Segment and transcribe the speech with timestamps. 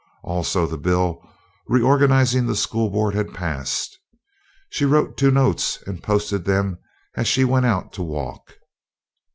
[0.23, 1.21] Also the bill
[1.67, 3.99] reorganizing the school board had passed.
[4.71, 6.79] She wrote two notes and posted them
[7.13, 8.55] as she went out to walk.